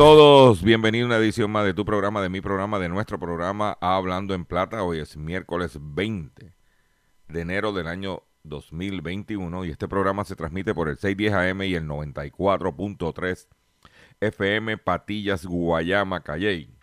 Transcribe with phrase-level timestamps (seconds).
[0.00, 3.76] Todos, bienvenido a una edición más de tu programa, de mi programa, de nuestro programa
[3.82, 4.82] Hablando en Plata.
[4.82, 6.54] Hoy es miércoles 20
[7.28, 11.74] de enero del año 2021 y este programa se transmite por el 610 AM y
[11.74, 13.46] el 94.3
[14.20, 16.74] FM Patillas Guayama Calley,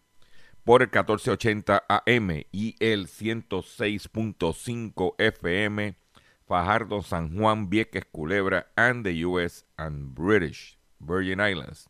[0.64, 5.98] por el 1480 AM y el 106.5 FM
[6.46, 11.90] Fajardo San Juan Vieques Culebra and the US and British Virgin Islands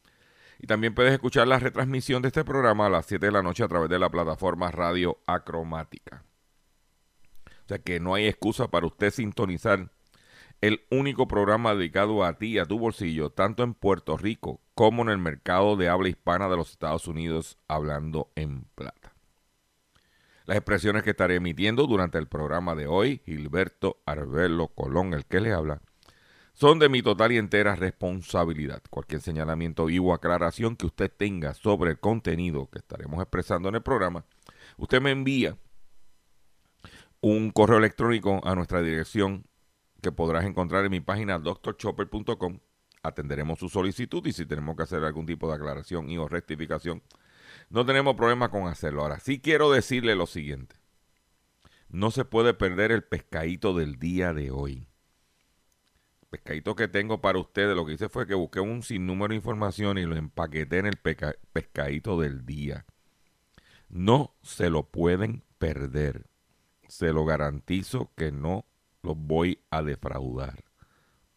[0.61, 3.63] y también puedes escuchar la retransmisión de este programa a las 7 de la noche
[3.63, 6.23] a través de la plataforma Radio Acromática.
[7.47, 9.89] O sea que no hay excusa para usted sintonizar
[10.61, 15.01] el único programa dedicado a ti y a tu bolsillo, tanto en Puerto Rico como
[15.01, 19.15] en el mercado de habla hispana de los Estados Unidos, hablando en plata.
[20.45, 25.39] Las expresiones que estaré emitiendo durante el programa de hoy, Gilberto Arbelo Colón, el que
[25.39, 25.81] le habla,
[26.61, 28.83] son de mi total y entera responsabilidad.
[28.91, 33.73] Cualquier señalamiento y o aclaración que usted tenga sobre el contenido que estaremos expresando en
[33.73, 34.25] el programa,
[34.77, 35.57] usted me envía
[37.19, 39.43] un correo electrónico a nuestra dirección
[40.03, 42.59] que podrás encontrar en mi página drchopper.com.
[43.01, 47.01] Atenderemos su solicitud y si tenemos que hacer algún tipo de aclaración y o rectificación,
[47.71, 49.01] no tenemos problema con hacerlo.
[49.01, 50.75] Ahora, sí quiero decirle lo siguiente.
[51.89, 54.90] No se puede perder el pescadito del día de hoy
[56.31, 59.97] pescadito que tengo para ustedes, lo que hice fue que busqué un sinnúmero de información
[59.97, 62.85] y lo empaqueté en el pescadito del día.
[63.89, 66.25] No se lo pueden perder.
[66.87, 68.65] Se lo garantizo que no
[69.03, 70.63] los voy a defraudar.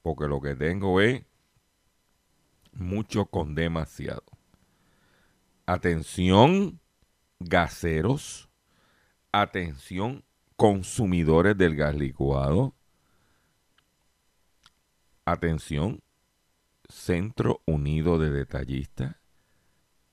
[0.00, 1.25] Porque lo que tengo es
[2.72, 4.25] mucho con demasiado.
[5.66, 6.78] Atención,
[7.41, 8.49] gaseros.
[9.32, 10.25] Atención,
[10.56, 12.76] consumidores del gas licuado
[15.25, 16.03] Atención,
[16.89, 19.17] Centro Unido de Detallistas.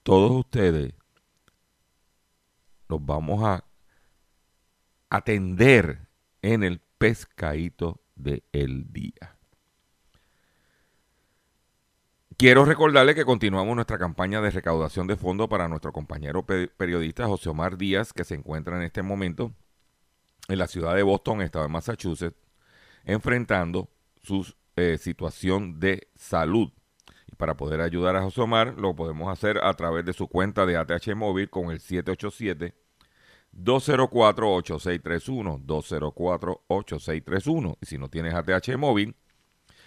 [0.03, 0.93] Todos ustedes
[2.87, 3.63] los vamos a
[5.09, 6.07] atender
[6.41, 9.37] en el pescadito del día.
[12.37, 17.49] Quiero recordarle que continuamos nuestra campaña de recaudación de fondos para nuestro compañero periodista José
[17.49, 19.53] Omar Díaz, que se encuentra en este momento
[20.47, 22.37] en la ciudad de Boston, estado de Massachusetts,
[23.05, 23.89] enfrentando
[24.23, 26.71] sus eh, situación de salud.
[27.27, 30.65] Y para poder ayudar a José Omar, lo podemos hacer a través de su cuenta
[30.65, 32.75] de ATH Móvil con el 787
[33.53, 37.77] 204-8631, 204-8631.
[37.81, 39.17] Y si no tienes ATH móvil,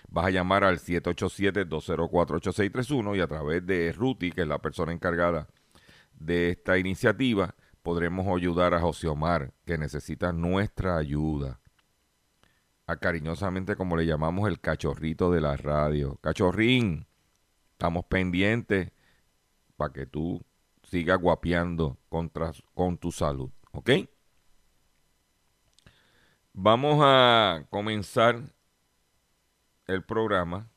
[0.08, 5.48] vas a llamar al 787-204-8631 y a través de Ruti, que es la persona encargada
[6.12, 11.60] de esta iniciativa, podremos ayudar a José Omar, que necesita nuestra ayuda
[12.86, 16.18] a cariñosamente como le llamamos el cachorrito de la radio.
[16.22, 17.06] Cachorrín,
[17.72, 18.92] estamos pendientes
[19.76, 20.44] para que tú
[20.82, 23.90] sigas guapeando contra, con tu salud, ¿ok?
[26.52, 28.40] Vamos a comenzar
[29.86, 30.70] el programa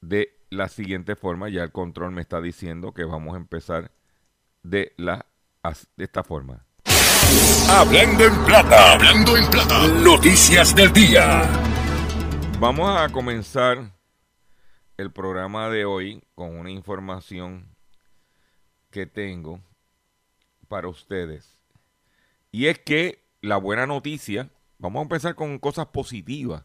[0.00, 1.48] de la siguiente forma.
[1.48, 3.92] Ya el control me está diciendo que vamos a empezar
[4.62, 5.26] de, la,
[5.96, 6.66] de esta forma.
[7.68, 8.92] Hablando en plata.
[8.92, 9.88] Hablando en plata.
[9.88, 11.42] Noticias del día.
[12.60, 13.92] Vamos a comenzar
[14.96, 17.66] el programa de hoy con una información
[18.90, 19.60] que tengo
[20.68, 21.58] para ustedes.
[22.50, 26.64] Y es que la buena noticia, vamos a empezar con cosas positivas,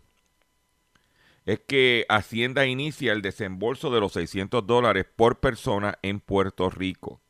[1.45, 7.21] es que Hacienda inicia el desembolso de los 600 dólares por persona en Puerto Rico.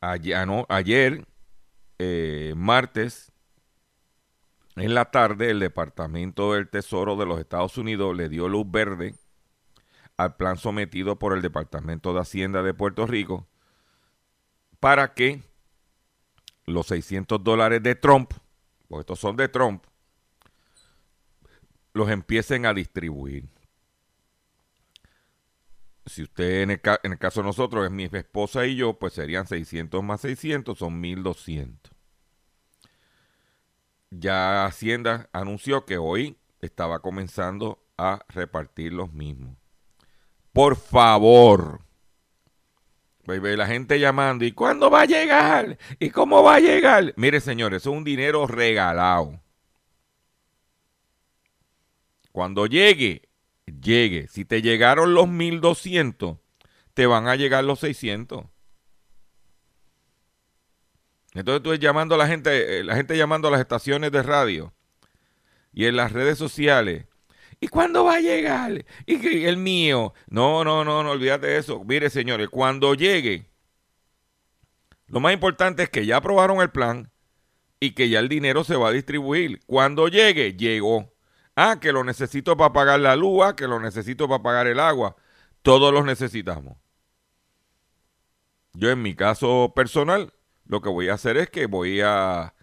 [0.00, 0.36] Ayer,
[0.68, 1.24] ayer
[1.98, 3.32] eh, martes,
[4.76, 9.14] en la tarde, el Departamento del Tesoro de los Estados Unidos le dio luz verde
[10.16, 13.46] al plan sometido por el Departamento de Hacienda de Puerto Rico
[14.80, 15.42] para que
[16.66, 18.32] los 600 dólares de Trump,
[18.88, 19.84] porque estos son de Trump,
[21.92, 23.53] los empiecen a distribuir.
[26.06, 30.02] Si usted, en el, caso de nosotros, es mi esposa y yo, pues serían 600
[30.02, 31.92] más 600, son 1200.
[34.10, 39.56] Ya Hacienda anunció que hoy estaba comenzando a repartir los mismos.
[40.52, 41.80] Por favor.
[43.26, 45.78] La gente llamando, ¿y cuándo va a llegar?
[45.98, 47.14] ¿Y cómo va a llegar?
[47.16, 49.40] Mire, señores, es un dinero regalado.
[52.32, 53.28] Cuando llegue,
[53.66, 54.28] llegue.
[54.28, 56.38] Si te llegaron los 1200,
[56.94, 58.44] te van a llegar los 600.
[61.34, 64.72] Entonces tú llamando a la gente, eh, la gente llamando a las estaciones de radio
[65.72, 67.06] y en las redes sociales.
[67.60, 68.84] ¿Y cuándo va a llegar?
[69.06, 70.14] ¿Y el mío?
[70.28, 71.82] No, no, no, no, olvídate de eso.
[71.84, 73.50] Mire, señores, cuando llegue,
[75.06, 77.10] lo más importante es que ya aprobaron el plan
[77.80, 79.60] y que ya el dinero se va a distribuir.
[79.66, 81.13] Cuando llegue, llegó.
[81.56, 84.80] Ah, que lo necesito para pagar la luz, ah, que lo necesito para pagar el
[84.80, 85.16] agua.
[85.62, 86.76] Todos los necesitamos.
[88.72, 90.32] Yo en mi caso personal,
[90.66, 92.54] lo que voy a hacer es que voy a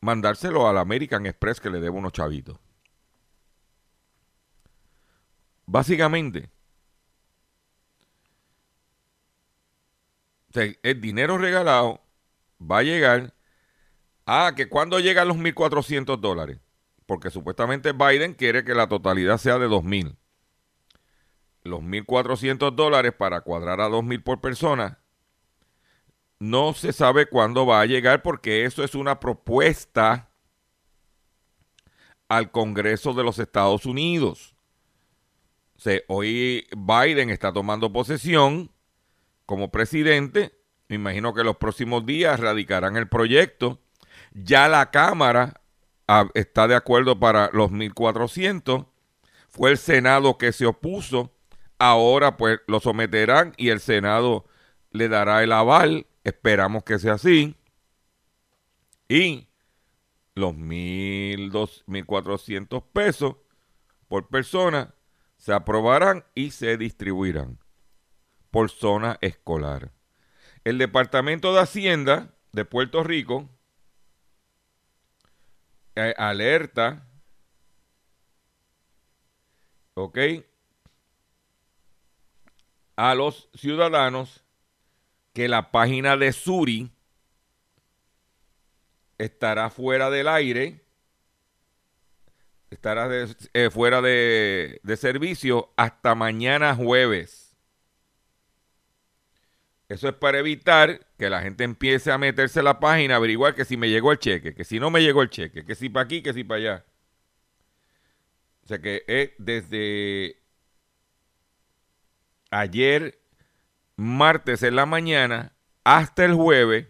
[0.00, 2.58] mandárselo al American Express que le debo unos chavitos.
[5.66, 6.50] Básicamente,
[10.54, 12.02] el dinero regalado
[12.60, 13.34] va a llegar
[14.26, 16.60] a que cuando llegan los 1.400 dólares,
[17.12, 20.16] porque supuestamente Biden quiere que la totalidad sea de 2.000.
[21.62, 24.98] Los 1.400 dólares para cuadrar a 2.000 por persona
[26.38, 30.30] no se sabe cuándo va a llegar porque eso es una propuesta
[32.28, 34.54] al Congreso de los Estados Unidos.
[36.08, 38.70] hoy Biden está tomando posesión
[39.44, 40.58] como presidente.
[40.88, 43.82] Me imagino que los próximos días radicarán el proyecto.
[44.32, 45.61] Ya la Cámara
[46.34, 48.86] está de acuerdo para los 1.400.
[49.48, 51.32] Fue el Senado que se opuso.
[51.78, 54.46] Ahora pues lo someterán y el Senado
[54.90, 57.56] le dará el aval Esperamos que sea así.
[59.08, 59.48] Y
[60.34, 63.36] los 1.400 pesos
[64.08, 64.94] por persona
[65.36, 67.58] se aprobarán y se distribuirán
[68.50, 69.92] por zona escolar.
[70.64, 73.50] El Departamento de Hacienda de Puerto Rico
[75.94, 77.06] eh, alerta,
[79.94, 80.18] ¿ok?
[82.96, 84.44] A los ciudadanos
[85.32, 86.90] que la página de Suri
[89.18, 90.84] estará fuera del aire,
[92.70, 93.08] estará
[93.52, 97.41] eh, fuera de, de servicio hasta mañana jueves.
[99.92, 103.66] Eso es para evitar que la gente empiece a meterse en la página, averiguar que
[103.66, 106.04] si me llegó el cheque, que si no me llegó el cheque, que si para
[106.04, 106.84] aquí, que si para allá.
[108.64, 110.40] O sea que es desde
[112.50, 113.20] ayer
[113.96, 115.52] martes en la mañana
[115.84, 116.86] hasta el jueves,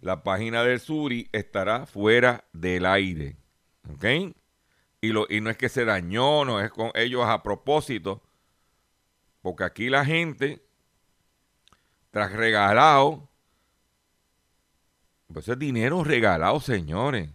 [0.00, 3.36] la página del Suri estará fuera del aire.
[3.92, 4.04] ¿Ok?
[5.00, 8.22] Y, lo, y no es que se dañó, no es con ellos a propósito,
[9.40, 10.64] porque aquí la gente,
[12.12, 13.28] tras regalado,
[15.32, 17.30] pues es dinero regalado, señores.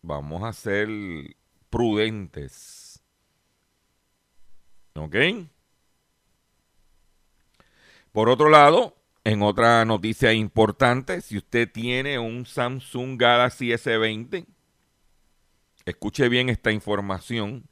[0.00, 0.88] Vamos a ser
[1.68, 3.02] prudentes.
[4.94, 5.14] ¿Ok?
[8.10, 14.46] Por otro lado, en otra noticia importante, si usted tiene un Samsung Galaxy S20,
[15.84, 17.68] escuche bien esta información,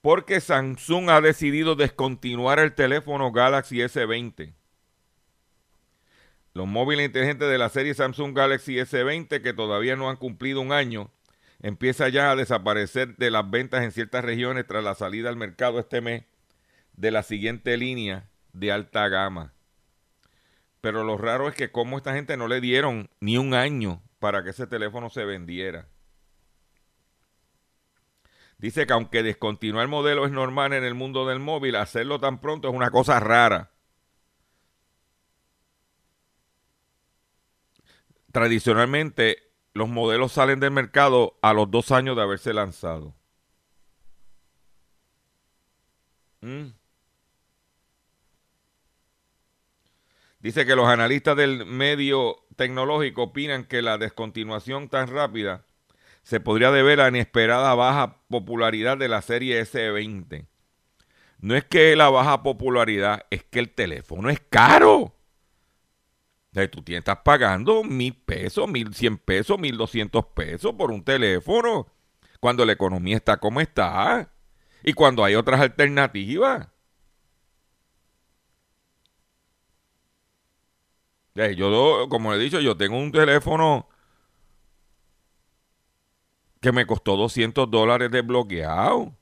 [0.00, 4.54] porque Samsung ha decidido descontinuar el teléfono Galaxy S20.
[6.54, 10.72] Los móviles inteligentes de la serie Samsung Galaxy S20 que todavía no han cumplido un
[10.72, 11.10] año
[11.60, 15.78] empieza ya a desaparecer de las ventas en ciertas regiones tras la salida al mercado
[15.78, 16.24] este mes
[16.94, 19.52] de la siguiente línea de alta gama.
[20.80, 24.44] Pero lo raro es que como esta gente no le dieron ni un año para
[24.44, 25.88] que ese teléfono se vendiera.
[28.58, 32.40] Dice que aunque descontinuar el modelo es normal en el mundo del móvil, hacerlo tan
[32.40, 33.70] pronto es una cosa rara.
[38.32, 43.14] Tradicionalmente, los modelos salen del mercado a los dos años de haberse lanzado.
[46.40, 46.72] Mm.
[50.40, 55.67] Dice que los analistas del medio tecnológico opinan que la descontinuación tan rápida
[56.28, 60.46] se podría deber a la inesperada baja popularidad de la serie S20.
[61.38, 65.14] No es que la baja popularidad, es que el teléfono es caro.
[66.52, 71.86] Tú estás pagando mil pesos, mil cien pesos, mil doscientos pesos por un teléfono
[72.40, 74.30] cuando la economía está como está
[74.84, 76.68] y cuando hay otras alternativas.
[81.56, 83.88] Yo, como he dicho, yo tengo un teléfono
[86.60, 89.14] que me costó 200 dólares desbloqueado.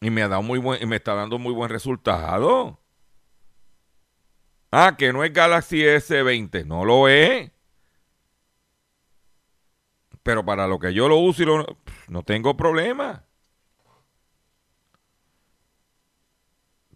[0.00, 2.78] Y me ha dado muy buen, y me está dando muy buen resultado.
[4.70, 7.50] Ah, que no es Galaxy S20, no lo es.
[10.22, 13.24] Pero para lo que yo lo uso y lo, no tengo problema.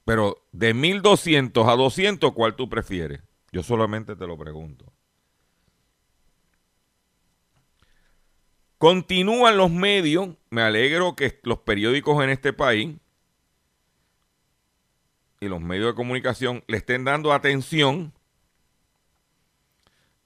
[0.04, 3.22] Pero de 1200 a 200, ¿cuál tú prefieres?
[3.52, 4.92] Yo solamente te lo pregunto.
[8.78, 12.96] Continúan los medios, me alegro que los periódicos en este país
[15.40, 18.12] y los medios de comunicación le estén dando atención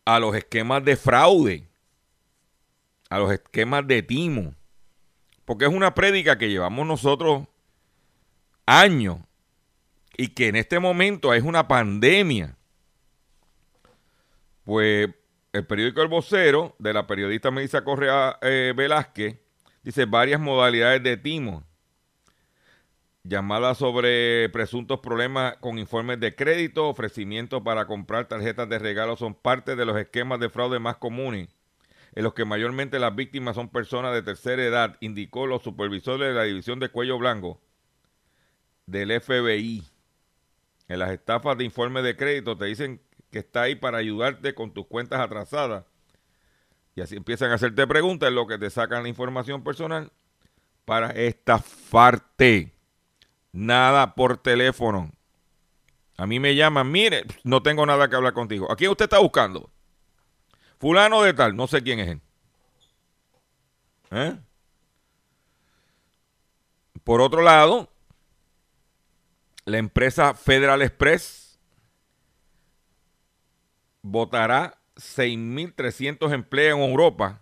[0.05, 1.67] a los esquemas de fraude,
[3.09, 4.55] a los esquemas de timo,
[5.47, 7.47] porque es una prédica que llevamos nosotros
[8.67, 9.19] años
[10.17, 12.55] y que en este momento es una pandemia,
[14.65, 15.09] pues
[15.53, 19.39] el periódico El Vocero de la periodista Melissa Correa eh, Velázquez
[19.83, 21.65] dice varias modalidades de timo.
[23.25, 29.35] Llamadas sobre presuntos problemas con informes de crédito, ofrecimientos para comprar tarjetas de regalo son
[29.35, 31.49] parte de los esquemas de fraude más comunes,
[32.15, 36.35] en los que mayormente las víctimas son personas de tercera edad, indicó los supervisores de
[36.35, 37.61] la División de Cuello Blanco
[38.87, 39.85] del FBI.
[40.89, 43.01] En las estafas de informe de crédito te dicen
[43.33, 45.85] que está ahí para ayudarte con tus cuentas atrasadas.
[46.95, 50.13] Y así empiezan a hacerte preguntas en lo que te sacan la información personal
[50.85, 52.75] para estafarte.
[53.51, 55.11] Nada por teléfono.
[56.19, 58.71] A mí me llaman, mire, no tengo nada que hablar contigo.
[58.71, 59.71] ¿A quién usted está buscando?
[60.79, 62.21] Fulano de tal, no sé quién es él.
[64.11, 64.39] ¿Eh?
[67.03, 67.91] Por otro lado,
[69.65, 71.42] la empresa Federal Express
[74.03, 77.41] votará 6.300 empleos en Europa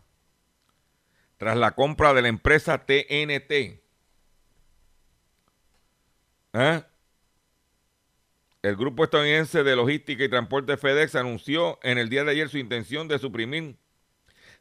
[1.36, 3.80] tras la compra de la empresa TNT.
[6.52, 6.82] ¿Eh?
[8.62, 12.58] El grupo estadounidense de logística y transporte FedEx anunció en el día de ayer su
[12.58, 13.76] intención de suprimir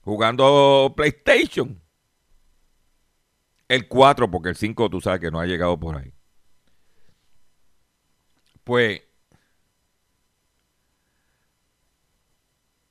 [0.03, 1.83] jugando PlayStation.
[3.67, 6.15] El 4, porque el 5 tú sabes que no ha llegado por ahí.
[8.63, 9.03] Pues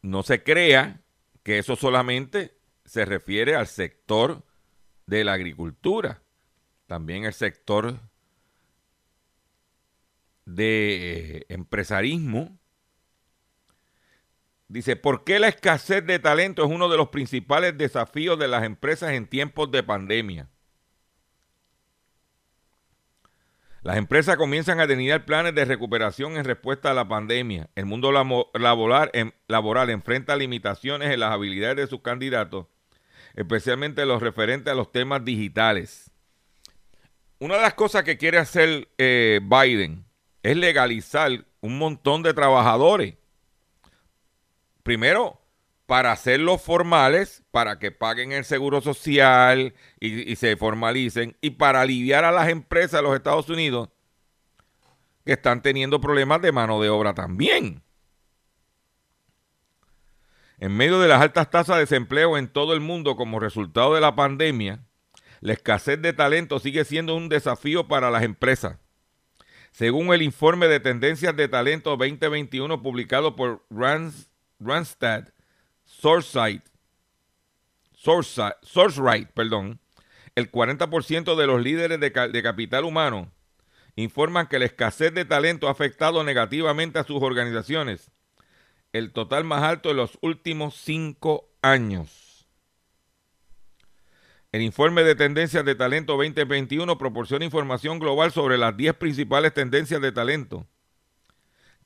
[0.01, 1.01] no se crea
[1.47, 4.43] que eso solamente se refiere al sector
[5.05, 6.21] de la agricultura,
[6.87, 8.01] también el sector
[10.43, 12.59] de empresarismo.
[14.67, 18.65] Dice, ¿por qué la escasez de talento es uno de los principales desafíos de las
[18.65, 20.49] empresas en tiempos de pandemia?
[23.87, 27.69] Las empresas comienzan a delinear planes de recuperación en respuesta a la pandemia.
[27.73, 32.65] El mundo laboral, enfrenta limitaciones en las habilidades de sus candidatos,
[33.33, 36.11] especialmente los referentes a los temas digitales.
[37.39, 40.03] Una de las cosas que quiere hacer eh, Biden
[40.43, 43.13] es legalizar un montón de trabajadores.
[44.83, 45.39] Primero,
[45.87, 52.25] para hacerlos formales, para que paguen el seguro social y, se formalicen, y para aliviar
[52.25, 53.89] a las empresas de los Estados Unidos
[55.25, 57.83] que están teniendo problemas de mano de obra también.
[60.59, 64.01] En medio de las altas tasas de desempleo en todo el mundo como resultado de
[64.01, 64.85] la pandemia,
[65.39, 68.77] la escasez de talento sigue siendo un desafío para las empresas.
[69.71, 75.29] Según el informe de tendencias de talento 2021 publicado por Randstad,
[75.99, 76.63] SourceRight,
[77.95, 79.79] SourceRight, perdón,
[80.35, 83.31] el 40% de los líderes de, de capital humano
[83.95, 88.11] informan que la escasez de talento ha afectado negativamente a sus organizaciones,
[88.93, 92.47] el total más alto de los últimos cinco años.
[94.51, 99.99] El informe de tendencias de talento 2021 proporciona información global sobre las 10 principales tendencias
[99.99, 100.67] de talento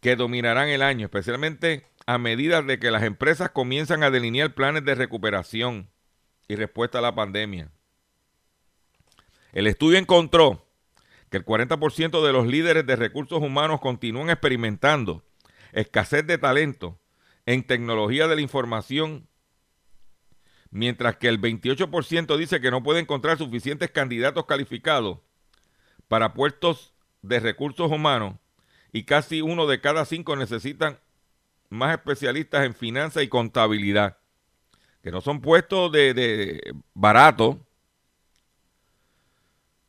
[0.01, 4.83] que dominarán el año, especialmente a medida de que las empresas comienzan a delinear planes
[4.83, 5.89] de recuperación
[6.49, 7.71] y respuesta a la pandemia.
[9.53, 10.67] El estudio encontró
[11.29, 15.23] que el 40% de los líderes de recursos humanos continúan experimentando
[15.71, 16.99] escasez de talento
[17.45, 19.29] en tecnología de la información
[20.69, 25.19] mientras que el 28% dice que no puede encontrar suficientes candidatos calificados
[26.09, 28.35] para puestos de recursos humanos
[28.91, 30.99] y casi uno de cada cinco necesitan
[31.71, 34.17] más especialistas en finanzas y contabilidad,
[35.01, 37.59] que no son puestos de, de barato.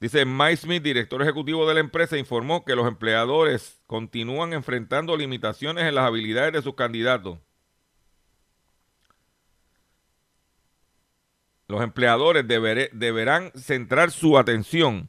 [0.00, 5.84] Dice Mike Smith, director ejecutivo de la empresa, informó que los empleadores continúan enfrentando limitaciones
[5.84, 7.38] en las habilidades de sus candidatos
[11.72, 15.08] Los empleadores deberán centrar su atención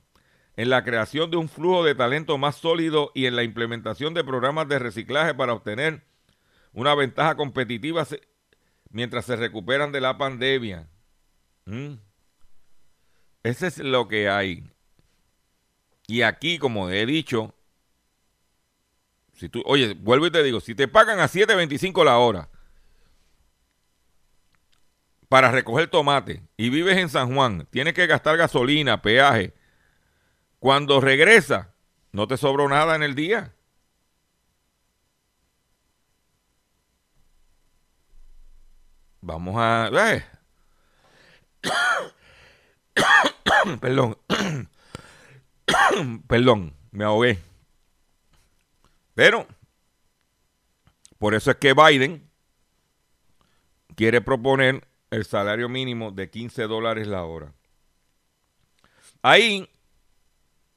[0.56, 4.24] en la creación de un flujo de talento más sólido y en la implementación de
[4.24, 6.06] programas de reciclaje para obtener
[6.74, 8.06] una ventaja competitiva
[8.90, 10.88] mientras se recuperan de la pandemia.
[11.66, 11.94] ¿Mm?
[13.44, 14.70] Ese es lo que hay.
[16.08, 17.56] Y aquí, como he dicho,
[19.34, 22.50] si tú, oye, vuelvo y te digo, si te pagan a 7.25 la hora
[25.28, 29.54] para recoger tomate y vives en San Juan, tienes que gastar gasolina, peaje.
[30.60, 31.74] Cuando regresa,
[32.12, 33.56] no te sobró nada en el día.
[39.26, 39.90] Vamos a...
[39.94, 40.26] Eh.
[43.80, 44.18] Perdón.
[46.28, 47.40] Perdón, me ahogué.
[49.16, 49.48] Pero,
[51.18, 52.30] por eso es que Biden
[53.96, 57.54] quiere proponer el salario mínimo de 15 dólares la hora.
[59.22, 59.70] Ahí,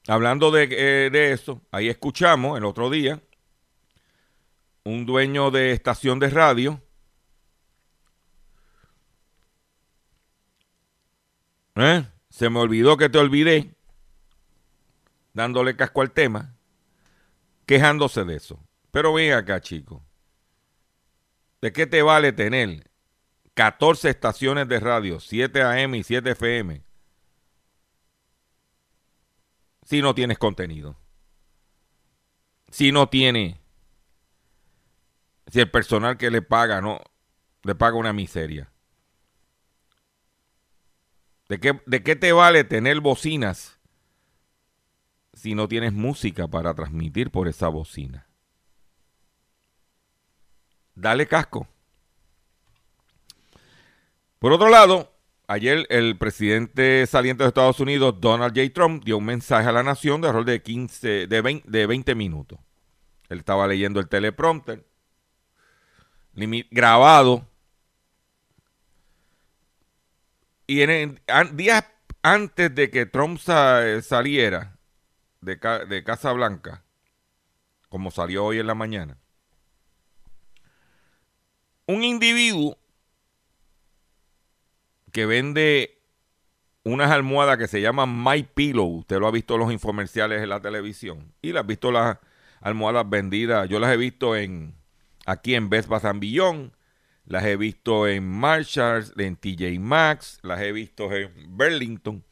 [0.07, 3.21] hablando de, eh, de eso, ahí escuchamos el otro día
[4.85, 6.81] un dueño de estación de radio
[11.77, 12.05] ¿Eh?
[12.29, 13.75] Se me olvidó que te olvidé,
[15.33, 16.55] dándole casco al tema,
[17.65, 18.59] quejándose de eso.
[18.91, 20.03] Pero ven acá, chico.
[21.61, 22.87] ¿De qué te vale tener
[23.57, 26.83] 14 estaciones de radio, 7 AM y 7 FM,
[29.83, 30.95] si no tienes contenido.
[32.69, 33.59] Si no tiene,
[35.47, 37.01] si el personal que le paga no,
[37.63, 38.71] le paga una miseria.
[41.49, 43.79] ¿De qué, ¿De qué te vale tener bocinas
[45.33, 48.27] si no tienes música para transmitir por esa bocina?
[50.95, 51.67] Dale casco.
[54.39, 55.11] Por otro lado,
[55.47, 58.73] ayer el presidente saliente de Estados Unidos, Donald J.
[58.73, 62.15] Trump, dio un mensaje a la nación de rol de 15, de 20, de 20
[62.15, 62.59] minutos.
[63.29, 64.85] Él estaba leyendo el teleprompter,
[66.71, 67.47] grabado.
[70.67, 71.19] Y en,
[71.53, 71.85] días
[72.21, 74.77] antes de que Trump saliera
[75.41, 75.55] de,
[75.87, 76.83] de Casa Blanca,
[77.89, 79.17] como salió hoy en la mañana,
[81.85, 82.77] un individuo
[85.11, 85.97] que vende
[86.83, 88.99] unas almohadas que se llaman My Pillow.
[88.99, 91.33] Usted lo ha visto en los infomerciales en la televisión.
[91.41, 92.17] Y las ha visto las
[92.61, 93.67] almohadas vendidas.
[93.67, 94.75] Yo las he visto en
[95.25, 96.73] aquí en Best Billón.
[97.27, 100.39] Las he visto en Marshalls, en TJ Maxx.
[100.43, 102.23] Las he visto en Burlington.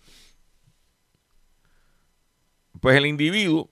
[2.79, 3.69] Pues el individuo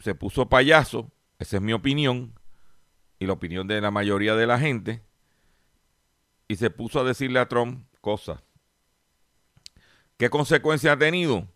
[0.00, 2.38] se puso payaso, esa es mi opinión,
[3.18, 5.02] y la opinión de la mayoría de la gente,
[6.46, 8.42] y se puso a decirle a Trump cosas.
[10.18, 11.48] ¿Qué consecuencia ha tenido?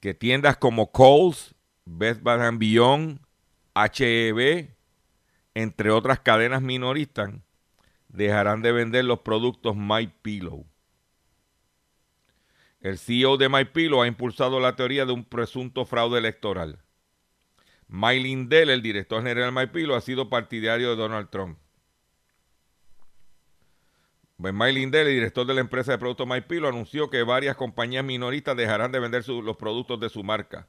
[0.00, 3.20] Que tiendas como Kohl's, Best Buy Beyond,
[3.74, 4.77] HEB,
[5.62, 7.32] entre otras cadenas minoristas,
[8.06, 10.64] dejarán de vender los productos My Pillow.
[12.80, 16.78] El CEO de MyPillow ha impulsado la teoría de un presunto fraude electoral.
[17.88, 21.58] Mike Lindell, el director general de MyPillow, ha sido partidario de Donald Trump.
[24.36, 28.04] Ben Mike Lindell, el director de la empresa de productos MyPillow, anunció que varias compañías
[28.04, 30.68] minoristas dejarán de vender los productos de su marca.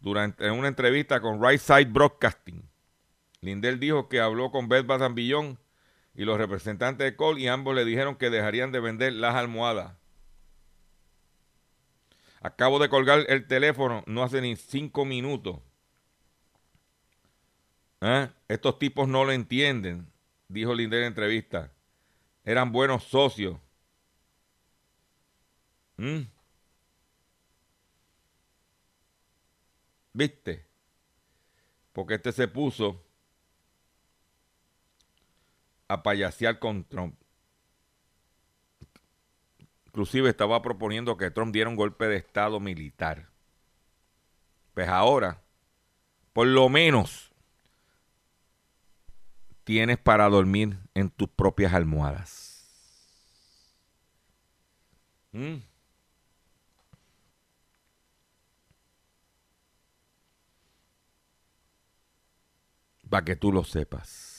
[0.00, 2.69] Durante una entrevista con Right Side Broadcasting,
[3.42, 5.58] Lindell dijo que habló con Beth Beyond
[6.14, 9.96] y los representantes de Cole y ambos le dijeron que dejarían de vender las almohadas.
[12.42, 15.58] Acabo de colgar el teléfono no hace ni cinco minutos.
[18.02, 18.28] ¿Eh?
[18.48, 20.10] Estos tipos no lo entienden,
[20.48, 21.72] dijo Lindell en entrevista.
[22.44, 23.58] Eran buenos socios.
[25.96, 26.22] ¿Mm?
[30.12, 30.66] ¿Viste?
[31.92, 33.02] Porque este se puso
[35.90, 37.16] a payasear con Trump.
[39.86, 43.28] Inclusive estaba proponiendo que Trump diera un golpe de Estado militar.
[44.72, 45.42] Pues ahora,
[46.32, 47.32] por lo menos,
[49.64, 52.68] tienes para dormir en tus propias almohadas.
[55.32, 55.56] ¿Mm?
[63.08, 64.29] Para que tú lo sepas.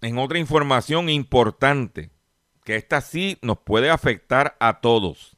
[0.00, 2.10] En otra información importante,
[2.64, 5.36] que esta sí nos puede afectar a todos.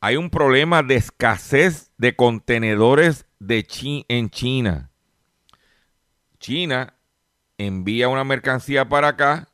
[0.00, 3.66] Hay un problema de escasez de contenedores de
[4.08, 4.90] en China.
[6.38, 6.94] China
[7.58, 9.48] envía una mercancía para acá,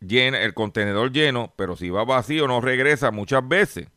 [0.00, 3.88] llena el contenedor lleno, pero si va vacío no regresa muchas veces.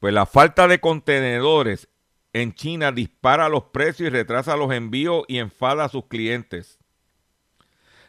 [0.00, 1.88] Pues la falta de contenedores
[2.34, 6.78] en China dispara los precios y retrasa los envíos y enfada a sus clientes.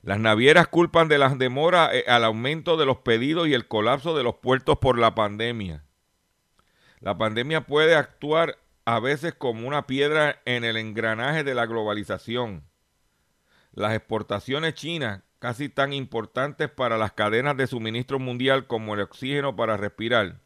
[0.02, 4.18] Las navieras culpan de las demoras eh, al aumento de los pedidos y el colapso
[4.18, 5.84] de los puertos por la pandemia.
[7.00, 12.64] La pandemia puede actuar a veces como una piedra en el engranaje de la globalización.
[13.74, 19.56] Las exportaciones chinas, casi tan importantes para las cadenas de suministro mundial como el oxígeno
[19.56, 20.40] para respirar,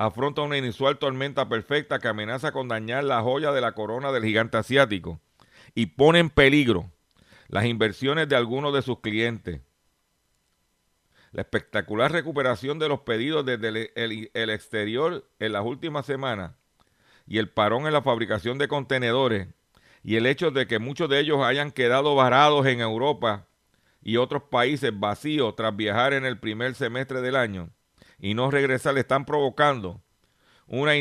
[0.00, 4.24] afrontan una inusual tormenta perfecta que amenaza con dañar la joya de la corona del
[4.24, 5.20] gigante asiático
[5.74, 6.90] y pone en peligro
[7.48, 9.60] las inversiones de algunos de sus clientes.
[11.32, 16.52] La espectacular recuperación de los pedidos desde el, exterior en las últimas semanas
[17.26, 19.48] y el parón en la fabricación de contenedores
[20.02, 23.48] y el hecho de que muchos de ellos hayan quedado varados en Europa
[24.02, 27.68] y otros países vacíos tras viajar en el primer semestre del año
[28.20, 30.00] y no regresar le están provocando
[30.66, 30.94] una,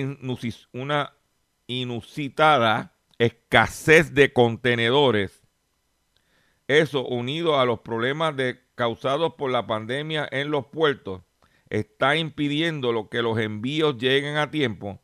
[1.68, 5.40] inusitada escasez de contenedores
[6.70, 8.36] eso, unido a los problemas
[8.76, 11.24] causados por la pandemia en los puertos,
[11.68, 15.02] está impidiendo lo que los envíos lleguen a tiempo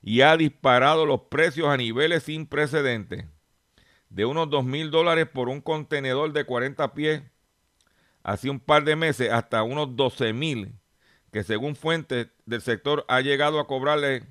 [0.00, 3.24] y ha disparado los precios a niveles sin precedentes.
[4.10, 7.22] De unos dos mil dólares por un contenedor de 40 pies
[8.22, 10.72] hace un par de meses hasta unos 12 mil,
[11.32, 14.22] que según fuentes del sector ha llegado a cobrarle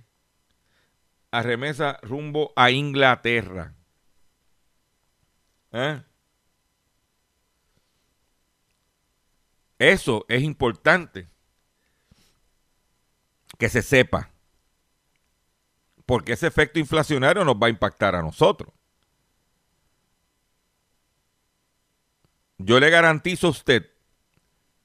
[1.32, 3.74] a remesa rumbo a Inglaterra.
[5.72, 6.02] ¿Eh?
[9.80, 11.28] Eso es importante
[13.58, 14.30] que se sepa.
[16.06, 18.72] Porque ese efecto inflacionario nos va a impactar a nosotros.
[22.60, 23.91] Yo le garantizo a usted,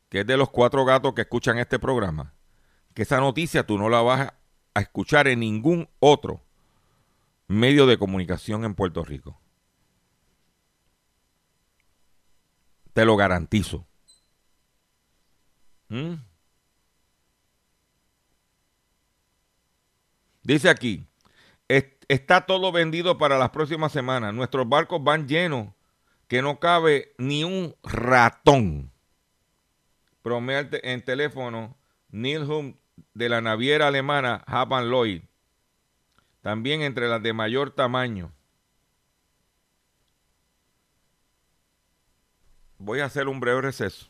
[0.08, 2.34] que es de los cuatro gatos que escuchan este programa,
[2.94, 4.32] que esa noticia tú no la vas
[4.74, 6.42] a escuchar en ningún otro
[7.48, 9.40] medio de comunicación en Puerto Rico.
[12.92, 13.86] Te lo garantizo.
[15.88, 16.14] ¿Mm?
[20.42, 21.06] Dice aquí,
[22.08, 24.32] está todo vendido para las próximas semanas.
[24.32, 25.68] Nuestros barcos van llenos,
[26.28, 28.92] que no cabe ni un ratón.
[30.26, 31.76] Promete en teléfono
[32.08, 32.74] Neil
[33.14, 35.22] de la naviera alemana Hapan Lloyd.
[36.40, 38.32] También entre las de mayor tamaño.
[42.78, 44.08] Voy a hacer un breve receso.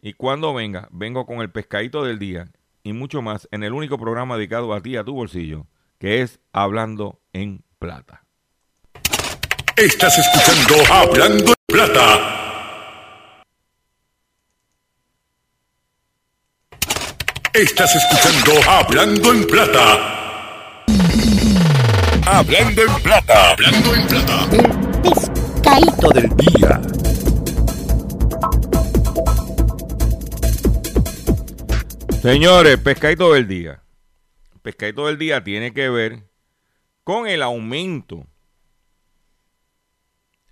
[0.00, 2.52] Y cuando venga, vengo con el pescadito del día
[2.84, 5.66] y mucho más en el único programa dedicado a ti, a tu bolsillo,
[5.98, 8.24] que es Hablando en Plata.
[9.76, 12.53] Estás escuchando Hablando en Plata.
[17.54, 20.84] Estás escuchando Hablando en Plata.
[22.26, 23.52] Hablando en Plata.
[23.52, 24.48] Hablando en Plata.
[24.50, 26.80] El pescadito del día.
[32.22, 33.84] Señores, pescadito del día.
[34.62, 36.24] Pescadito del día tiene que ver
[37.04, 38.26] con el aumento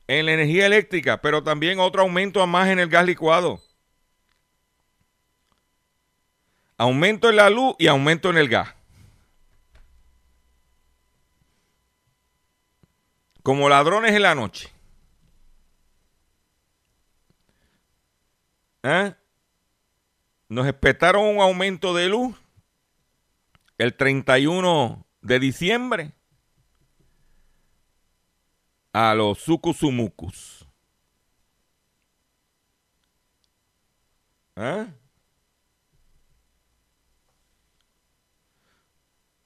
[0.07, 3.61] en la energía eléctrica, pero también otro aumento más en el gas licuado.
[6.83, 8.75] Aumento en la luz y aumento en el gas.
[13.45, 14.69] Como ladrones en la noche.
[18.83, 19.15] ¿Eh?
[20.49, 22.37] Nos esperaron un aumento de luz
[23.79, 26.13] el 31 de diciembre
[28.93, 30.67] a los sucusumucus.
[34.57, 34.93] ¿Eh?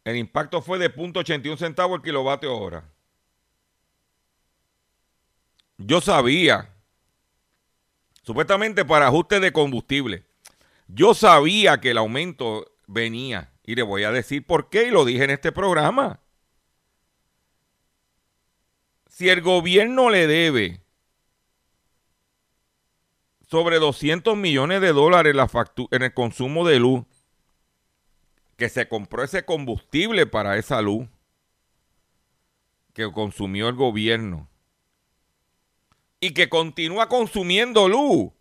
[0.07, 2.89] El impacto fue de 0.81 centavos el kilovatio hora.
[5.79, 6.73] Yo sabía,
[8.23, 10.25] supuestamente para ajuste de combustible,
[10.87, 15.05] yo sabía que el aumento venía y le voy a decir por qué y lo
[15.05, 16.21] dije en este programa.
[19.09, 20.85] Si el gobierno le debe
[23.49, 25.51] sobre 200 millones de dólares la
[25.91, 27.05] en el consumo de luz,
[28.57, 31.09] que se compró ese combustible para esa luz
[32.93, 34.49] que consumió el gobierno
[36.21, 38.33] y que continúa consumiendo luz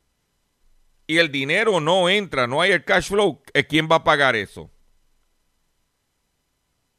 [1.07, 4.71] y el dinero no entra, no hay el cash flow, ¿quién va a pagar eso?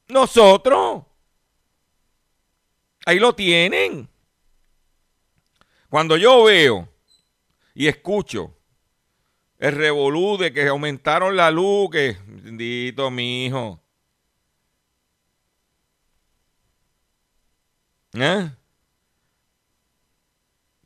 [0.07, 1.03] Nosotros.
[3.05, 4.09] Ahí lo tienen.
[5.89, 6.89] Cuando yo veo
[7.73, 8.56] y escucho
[9.59, 13.81] el revolú de que aumentaron la luz, que bendito mi hijo.
[18.13, 18.51] ¿Eh?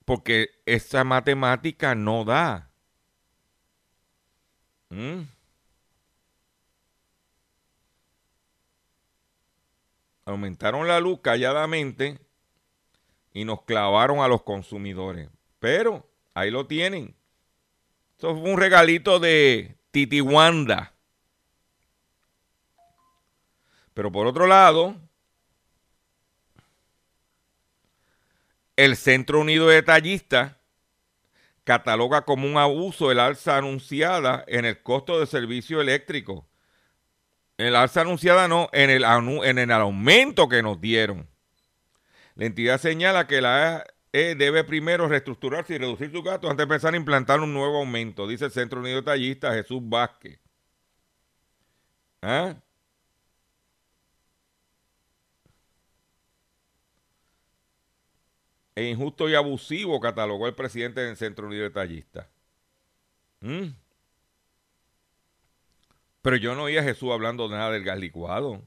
[0.05, 2.69] Porque esa matemática no da.
[4.89, 5.21] ¿Mm?
[10.25, 12.19] Aumentaron la luz calladamente
[13.33, 15.29] y nos clavaron a los consumidores.
[15.59, 17.15] Pero ahí lo tienen.
[18.21, 20.93] Eso fue un regalito de Titiwanda.
[23.95, 24.95] Pero por otro lado,
[28.75, 30.55] el Centro Unido de Tallistas
[31.63, 36.47] cataloga como un abuso el alza anunciada en el costo de servicio eléctrico.
[37.57, 41.27] El alza anunciada no, en el, en el aumento que nos dieron.
[42.35, 46.73] La entidad señala que la AE debe primero reestructurarse y reducir sus gastos antes de
[46.73, 50.39] empezar a implantar un nuevo aumento, dice el Centro Unido de Tallistas Jesús Vázquez.
[52.21, 52.55] ¿Ah?
[58.75, 62.27] e injusto y abusivo, catalogó el presidente del Centro Unido de Tallistas.
[63.41, 63.69] ¿Mm?
[66.21, 68.61] Pero yo no oía a Jesús hablando nada del gas licuado.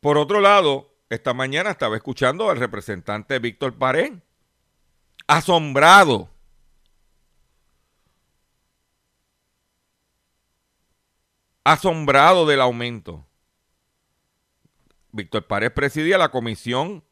[0.00, 4.14] Por otro lado, esta mañana estaba escuchando al representante Víctor Pared,
[5.26, 6.30] asombrado.
[11.64, 13.26] Asombrado del aumento.
[15.10, 17.04] Víctor Pared presidía la comisión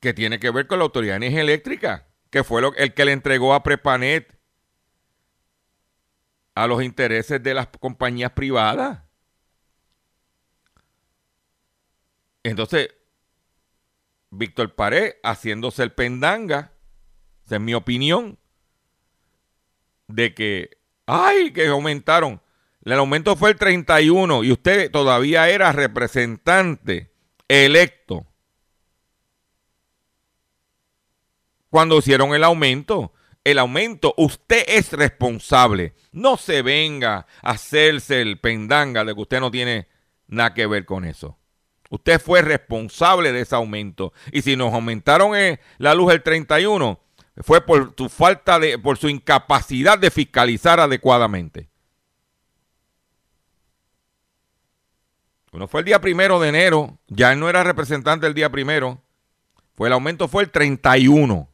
[0.00, 3.12] que tiene que ver con la Autoridad de Energía Eléctrica, que fue el que le
[3.12, 4.33] entregó a Prepanet
[6.54, 9.00] a los intereses de las compañías privadas.
[12.42, 12.94] Entonces,
[14.30, 16.72] Víctor Pared haciéndose el pendanga,
[17.46, 18.38] esa es mi opinión,
[20.08, 22.40] de que, ay, que aumentaron.
[22.84, 27.10] El aumento fue el 31 y usted todavía era representante
[27.48, 28.26] electo
[31.70, 33.12] cuando hicieron el aumento.
[33.44, 35.94] El aumento, usted es responsable.
[36.12, 39.86] No se venga a hacerse el pendanga de que usted no tiene
[40.26, 41.38] nada que ver con eso.
[41.90, 44.14] Usted fue responsable de ese aumento.
[44.32, 46.98] Y si nos aumentaron eh, la luz el 31,
[47.42, 51.68] fue por su falta de, por su incapacidad de fiscalizar adecuadamente.
[55.52, 59.02] Bueno, fue el día primero de enero, ya él no era representante el día primero,
[59.76, 61.48] fue el aumento fue el 31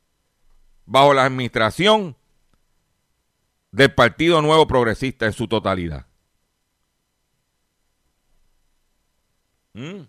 [0.90, 2.16] bajo la administración
[3.70, 6.04] del Partido Nuevo Progresista en su totalidad.
[9.72, 10.00] ¿Mm?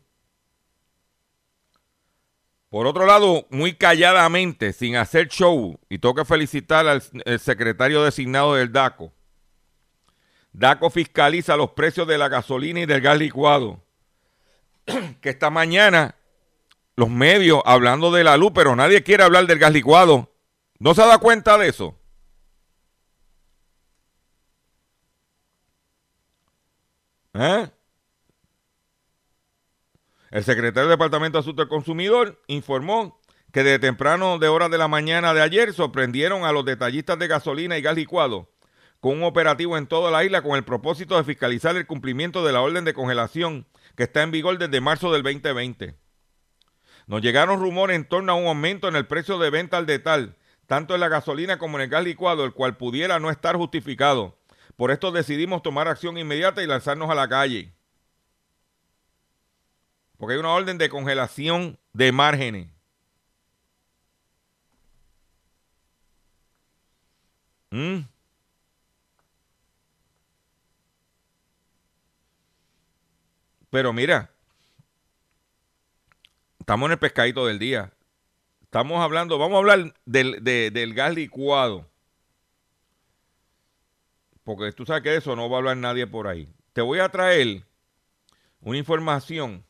[2.70, 7.04] Por otro lado, muy calladamente, sin hacer show, y tengo que felicitar al
[7.40, 9.14] secretario designado del DACO.
[10.52, 13.84] DACO fiscaliza los precios de la gasolina y del gas licuado.
[15.22, 16.16] que esta mañana
[16.96, 20.31] los medios hablando de la luz, pero nadie quiere hablar del gas licuado.
[20.82, 21.96] ¿No se da cuenta de eso?
[27.36, 27.70] ¿Eh?
[30.32, 33.22] El secretario del Departamento de Asuntos del Consumidor informó
[33.54, 37.28] que de temprano de horas de la mañana de ayer sorprendieron a los detallistas de
[37.28, 38.50] gasolina y gas licuado
[39.00, 42.54] con un operativo en toda la isla con el propósito de fiscalizar el cumplimiento de
[42.54, 45.94] la orden de congelación que está en vigor desde marzo del 2020.
[47.06, 50.38] Nos llegaron rumores en torno a un aumento en el precio de venta al detal,
[50.72, 54.38] tanto en la gasolina como en el gas licuado, el cual pudiera no estar justificado.
[54.78, 57.74] Por esto decidimos tomar acción inmediata y lanzarnos a la calle.
[60.16, 62.70] Porque hay una orden de congelación de márgenes.
[67.72, 68.04] ¿Mm?
[73.70, 74.32] Pero mira,
[76.62, 77.92] estamos en el pescadito del día.
[78.72, 81.92] Estamos hablando, vamos a hablar del, del gas licuado.
[84.46, 86.48] Porque tú sabes que de eso no va a hablar nadie por ahí.
[86.72, 87.66] Te voy a traer
[88.62, 89.66] una información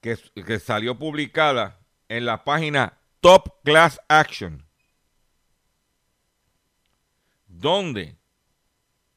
[0.00, 0.16] que,
[0.60, 4.64] salió publicada en la página Top Class Action,
[7.48, 8.14] donde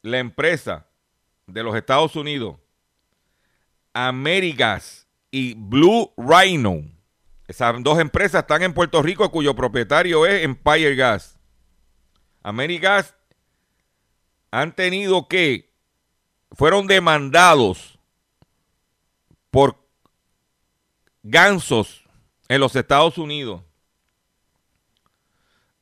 [0.01, 0.87] la empresa
[1.45, 2.55] de los Estados Unidos,
[3.93, 6.85] Amerigas y Blue Rhino,
[7.47, 11.39] esas dos empresas están en Puerto Rico cuyo propietario es Empire Gas.
[12.41, 13.15] Amerigas
[14.51, 15.73] han tenido que,
[16.51, 17.97] fueron demandados
[19.49, 19.75] por
[21.23, 22.03] gansos
[22.47, 23.63] en los Estados Unidos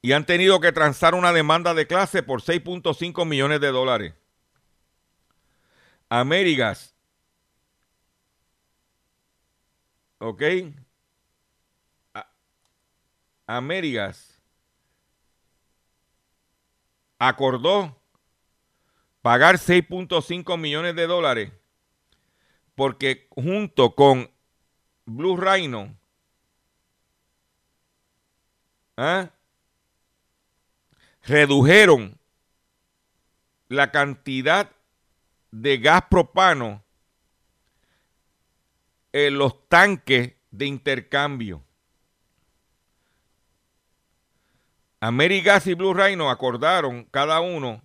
[0.02, 4.14] y han tenido que transar una demanda de clase por 6.5 millones de dólares.
[6.10, 6.96] Amérigas.
[10.20, 10.44] ¿Ok?
[13.58, 14.40] Amérigas
[17.20, 18.02] acordó
[19.22, 21.52] pagar 6.5 millones de dólares
[22.76, 24.32] porque junto con
[25.06, 25.96] Blue Rhino,
[28.98, 29.30] ¿ah?
[31.24, 32.18] redujeron
[33.68, 34.72] la cantidad
[35.52, 36.84] de gas propano
[39.12, 41.64] en los tanques de intercambio.
[45.02, 47.82] Amerigas y Blue Rhino acordaron cada uno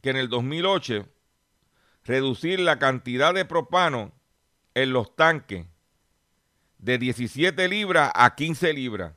[0.00, 1.08] que en el 2008
[2.04, 4.12] reducir la cantidad de propano
[4.74, 5.66] en los tanques
[6.78, 9.12] de 17 libras a 15 libras,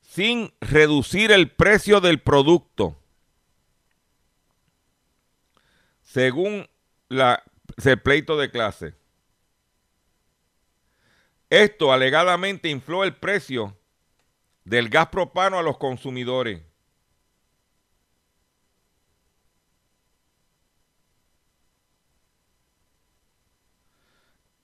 [0.00, 2.98] sin reducir el precio del producto,
[6.02, 6.68] según
[7.08, 8.94] el pleito de clase.
[11.50, 13.76] Esto alegadamente infló el precio
[14.64, 16.62] del gas propano a los consumidores.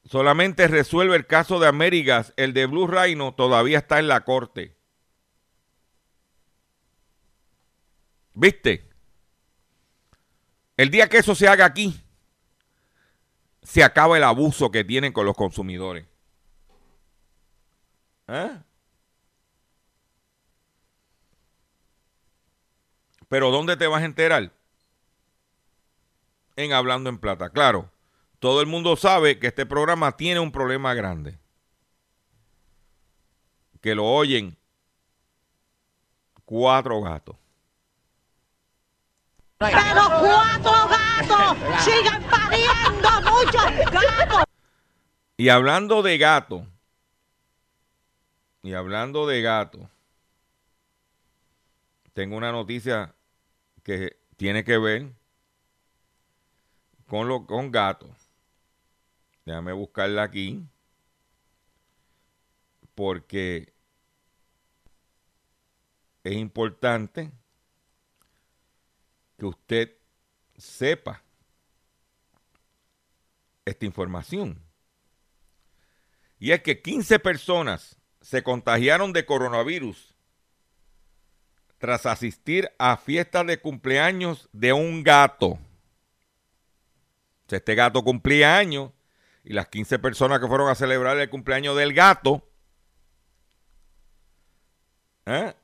[0.05, 4.75] Solamente resuelve el caso de Amérigas, el de Blue Rhino todavía está en la corte.
[8.33, 8.89] ¿Viste?
[10.79, 12.01] El día que eso se haga aquí,
[13.63, 16.07] se acaba el abuso que tienen con los consumidores.
[18.29, 18.63] ¿Eh?
[23.29, 24.51] Pero ¿dónde te vas a enterar?
[26.57, 27.51] En Hablando en Plata.
[27.51, 27.91] Claro,
[28.39, 31.39] todo el mundo sabe que este programa tiene un problema grande.
[33.81, 34.57] Que lo oyen
[36.45, 37.37] cuatro gatos.
[39.59, 39.79] Pero
[40.20, 44.45] cuatro gatos siguen pariendo muchos gatos.
[45.37, 46.66] Y hablando de gato,
[48.62, 49.91] y hablando de gato,
[52.12, 53.14] tengo una noticia
[53.89, 55.14] que tiene que ver
[57.07, 58.11] con, lo, con gatos.
[59.47, 60.62] Déjame buscarla aquí.
[62.95, 63.72] Porque
[66.22, 67.32] es importante
[69.39, 69.97] que usted
[70.59, 71.22] sepa
[73.64, 74.62] esta información.
[76.39, 80.14] Y es que 15 personas se contagiaron de coronavirus
[81.79, 85.59] tras asistir a fiestas de cumpleaños de un gato.
[87.49, 88.91] Este gato cumplía años
[89.45, 92.47] y las 15 personas que fueron a celebrar el cumpleaños del gato,
[95.24, 95.55] ¿eh?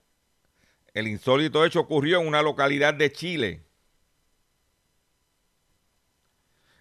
[0.95, 3.63] el insólito hecho ocurrió en una localidad de Chile.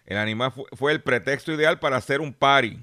[0.06, 2.78] El animal fue el pretexto ideal para hacer un party.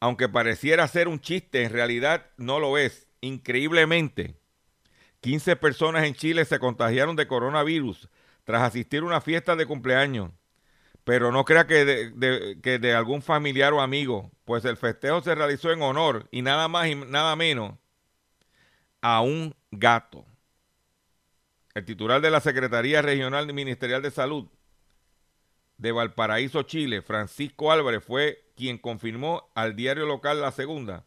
[0.00, 3.06] Aunque pareciera ser un chiste, en realidad no lo es.
[3.20, 4.41] Increíblemente,
[5.22, 8.08] 15 personas en Chile se contagiaron de coronavirus
[8.44, 10.32] tras asistir a una fiesta de cumpleaños.
[11.04, 15.34] Pero no crea que de, que de algún familiar o amigo, pues el festejo se
[15.34, 17.74] realizó en honor y nada más y nada menos
[19.00, 20.26] a un gato.
[21.74, 24.48] El titular de la Secretaría Regional Ministerial de Salud
[25.78, 31.04] de Valparaíso, Chile, Francisco Álvarez, fue quien confirmó al diario local La Segunda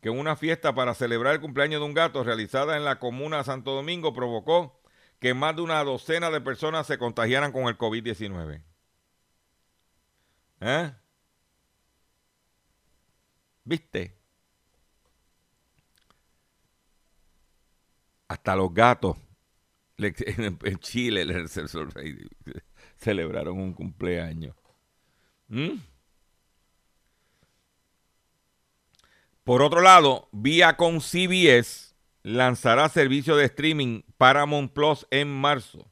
[0.00, 3.44] que una fiesta para celebrar el cumpleaños de un gato realizada en la comuna de
[3.44, 4.80] Santo Domingo provocó
[5.18, 8.62] que más de una docena de personas se contagiaran con el COVID-19.
[10.60, 10.92] ¿Eh?
[13.64, 14.16] ¿Viste?
[18.28, 19.16] Hasta los gatos
[19.98, 21.26] en Chile
[22.96, 24.56] celebraron un cumpleaños.
[25.48, 25.89] ¿Mm?
[29.44, 35.90] Por otro lado, Viacom CBS lanzará servicio de streaming Paramount Plus en marzo.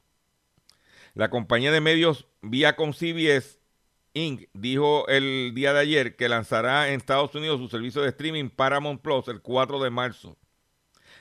[1.15, 3.59] La compañía de medios Viacom CBS
[4.13, 4.49] Inc.
[4.53, 9.01] dijo el día de ayer que lanzará en Estados Unidos su servicio de streaming Paramount
[9.01, 10.37] Plus el 4 de marzo.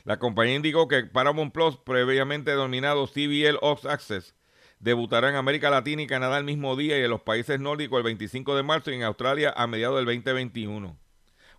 [0.03, 4.35] La compañía indicó que Paramount Plus, previamente denominado CBL Ops Access,
[4.79, 8.03] debutará en América Latina y Canadá el mismo día y en los países nórdicos el
[8.03, 11.06] 25 de marzo y en Australia a mediados del 2021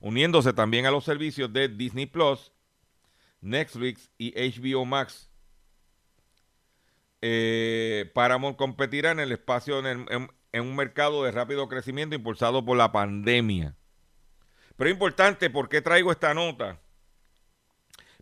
[0.00, 2.52] uniéndose también a los servicios de Disney Plus,
[3.40, 5.30] Netflix y HBO Max.
[7.20, 12.92] Eh, Paramount competirá en el espacio en, un mercado de rápido crecimiento impulsado por la
[12.92, 13.74] pandemia.
[14.76, 16.80] Pero es importante, ¿por qué traigo esta nota?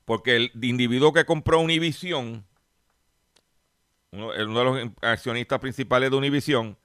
[0.05, 2.47] Porque el individuo que compró Univision,
[4.12, 6.79] uno, uno de los accionistas principales de Univision,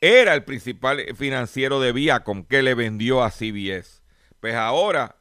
[0.00, 3.97] era el principal financiero de Viacom que le vendió a CBS.
[4.40, 5.16] Pues ahora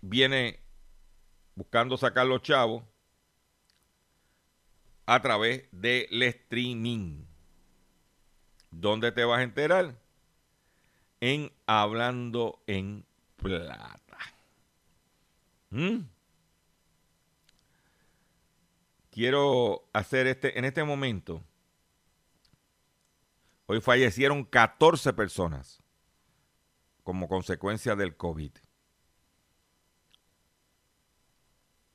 [0.00, 0.60] viene
[1.54, 2.82] buscando sacar los chavos
[5.06, 7.24] a través del streaming.
[8.70, 9.94] ¿Dónde te vas a enterar?
[11.20, 13.04] En Hablando en
[13.36, 14.18] Plata.
[15.70, 16.00] ¿Mm?
[19.10, 21.44] Quiero hacer este, en este momento,
[23.66, 25.81] hoy fallecieron 14 personas
[27.02, 28.52] como consecuencia del COVID.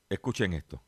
[0.09, 0.81] Escuchen esto.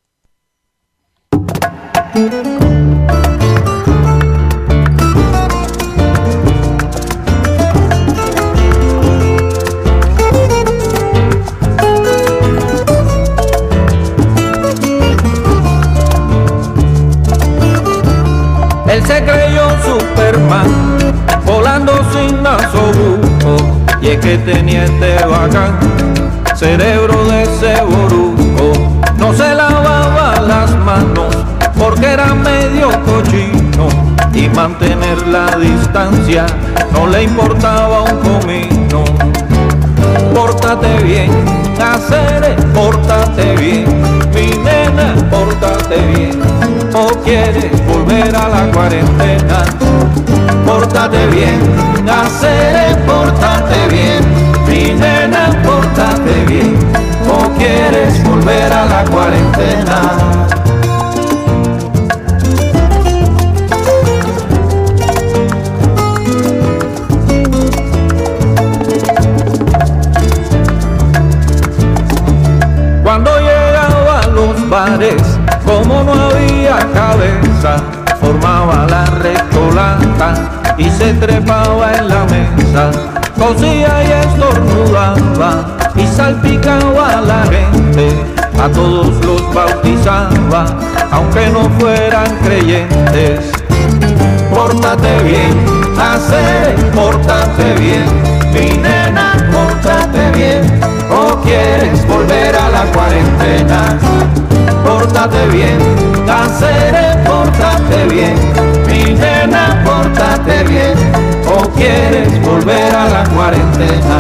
[18.90, 23.29] Él se creyó Superman, volando sin asobuco
[24.02, 25.78] y es que tenía este bacán,
[26.56, 27.74] cerebro de ese
[29.18, 31.36] no se lavaba las manos
[31.78, 33.88] porque era medio cochino.
[34.34, 36.46] Y mantener la distancia
[36.94, 39.04] no le importaba un comino.
[40.34, 41.32] Pórtate bien,
[41.82, 43.86] hacer, pórtate bien,
[46.94, 49.64] o quieres volver a la cuarentena
[50.70, 51.60] pórtate bien,
[52.06, 54.22] naceré, pórtate bien,
[54.68, 56.78] mi nena, pórtate bien,
[57.28, 60.00] o quieres volver a la cuarentena.
[73.04, 75.29] Cuando llegaba a los bares,
[78.22, 80.34] formaba la recholata
[80.78, 82.92] y se trepaba en la mesa,
[83.38, 88.12] cosía y estornudaba y salpicaba a la gente,
[88.62, 90.66] a todos los bautizaba,
[91.12, 93.52] aunque no fueran creyentes.
[94.54, 95.66] Pórtate bien,
[96.00, 98.06] hacer, pórtate bien,
[98.54, 100.80] mi nena, pórtate bien,
[101.12, 104.00] o quieres volver a la cuarentena
[105.00, 105.78] pórtate bien,
[106.26, 108.36] Cáceres, pórtate bien,
[108.86, 110.94] mi nena, pórtate bien,
[111.48, 114.18] o quieres volver a la cuarentena.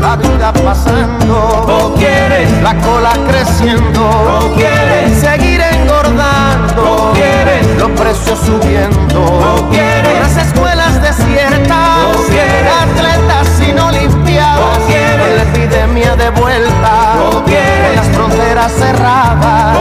[0.00, 1.64] La vida pasando.
[1.68, 4.00] O quieres la cola creciendo.
[4.00, 6.82] O quieres seguir engordando.
[6.82, 9.22] O quieres los precios subiendo.
[9.22, 12.16] O quieres las escuelas desiertas.
[12.16, 13.37] O quieres atleta
[13.72, 19.76] no limpiabas con la epidemia de vuelta, con las fronteras cerradas,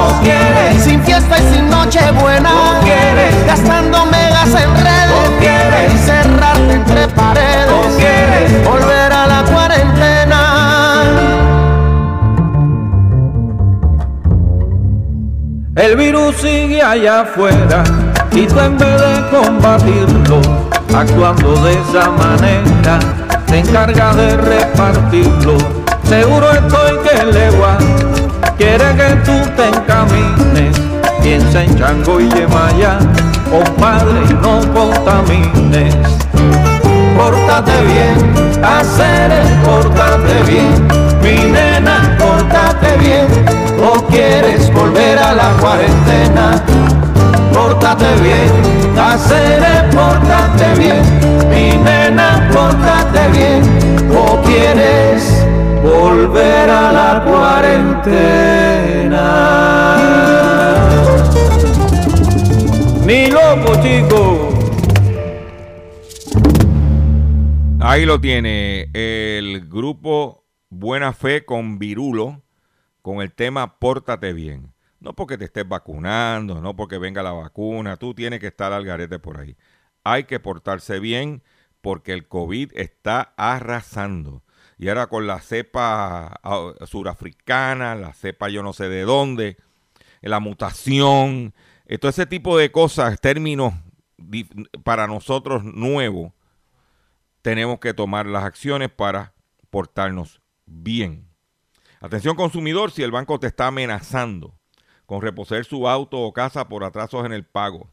[0.84, 2.52] sin fiesta y sin noche buena,
[3.46, 10.42] gastando megas en redes, encerrarte entre paredes, volver a la cuarentena.
[15.76, 17.84] El virus sigue allá afuera
[18.32, 20.42] y tú en vez de combatirlo,
[20.94, 23.00] actuando de esa manera
[23.48, 25.58] te encargas de repartirlo.
[26.04, 27.78] Seguro estoy que legua
[28.58, 30.78] quiere que tú te encamines,
[31.22, 33.00] piensa en Chango y Yemaya,
[33.50, 35.96] compadre y no contamines.
[37.18, 40.88] Pórtate bien, hacer el pórtate bien,
[41.22, 43.28] mi nena, pórtate bien,
[43.84, 46.64] o quieres volver a la cuarentena
[47.58, 48.52] pórtate bien,
[48.98, 51.02] hacer pórtate bien,
[51.50, 53.62] mi nena, pórtate bien,
[54.16, 55.44] o quieres
[55.82, 58.38] volver a la cuarentena.
[63.06, 64.50] Ni loco, chico.
[67.80, 72.44] Ahí lo tiene el grupo Buena Fe con Virulo
[73.02, 74.77] con el tema Pórtate bien.
[75.00, 78.86] No porque te estés vacunando, no porque venga la vacuna, tú tienes que estar al
[78.86, 79.56] garete por ahí.
[80.04, 81.44] Hay que portarse bien
[81.82, 84.44] porque el COVID está arrasando.
[84.78, 89.58] Y ahora con la cepa ah, surafricana, la cepa yo no sé de dónde,
[90.22, 91.54] la mutación,
[91.86, 93.74] eh, todo ese tipo de cosas, términos
[94.84, 96.34] para nosotros nuevos,
[97.42, 99.34] tenemos que tomar las acciones para
[99.70, 101.30] portarnos bien.
[102.00, 104.57] Atención consumidor, si el banco te está amenazando
[105.08, 107.90] con reposer su auto o casa por atrasos en el pago.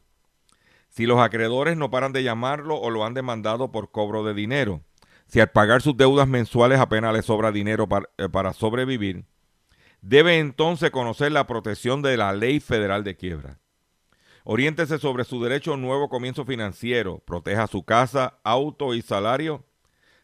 [0.89, 4.81] Si los acreedores no paran de llamarlo o lo han demandado por cobro de dinero.
[5.25, 9.25] Si al pagar sus deudas mensuales apenas le sobra dinero para, eh, para sobrevivir.
[10.01, 13.59] Debe entonces conocer la protección de la ley federal de quiebra.
[14.43, 17.23] Oriéntese sobre su derecho a un nuevo comienzo financiero.
[17.25, 19.65] Proteja su casa, auto y salario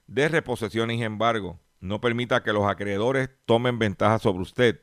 [0.06, 1.60] de reposición y embargo.
[1.80, 4.82] No permita que los acreedores tomen ventaja sobre usted.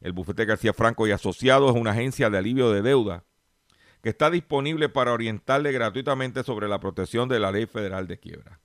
[0.00, 3.24] El bufete García Franco y Asociados es una agencia de alivio de deuda
[4.02, 8.60] que está disponible para orientarle gratuitamente sobre la protección de la ley federal de quiebra.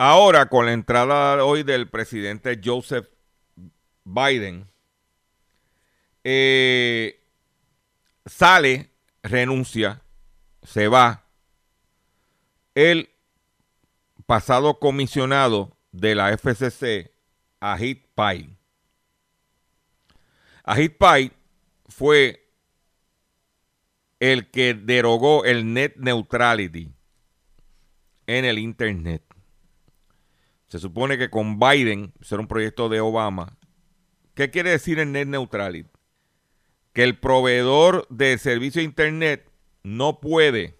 [0.00, 3.08] Ahora, con la entrada hoy del presidente Joseph
[4.04, 4.70] Biden
[6.22, 7.20] eh,
[8.24, 8.90] sale,
[9.24, 10.00] renuncia,
[10.62, 11.24] se va
[12.76, 13.10] el
[14.26, 17.10] pasado comisionado de la FCC,
[17.58, 18.56] Ajit Pai.
[20.62, 21.32] Ajit Pai
[21.88, 22.48] fue
[24.20, 26.92] el que derogó el net neutrality
[28.28, 29.27] en el Internet.
[30.68, 33.58] Se supone que con Biden, será un proyecto de Obama,
[34.38, 35.90] ¿Qué quiere decir el net neutrality?
[36.92, 39.50] Que el proveedor de servicio de Internet
[39.82, 40.78] no puede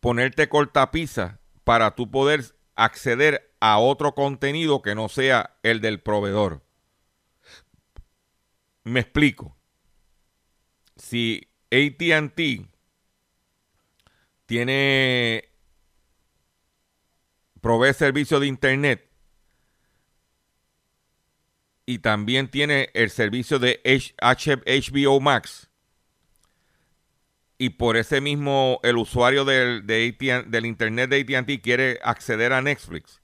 [0.00, 6.62] ponerte cortapisa para tú poder acceder a otro contenido que no sea el del proveedor.
[8.84, 9.56] Me explico.
[10.96, 12.68] Si ATT
[14.44, 15.48] tiene
[17.66, 19.10] provee servicio de internet
[21.84, 25.68] y también tiene el servicio de HBO Max.
[27.58, 33.20] Y por ese mismo, el usuario del, del internet de ATT quiere acceder a Netflix.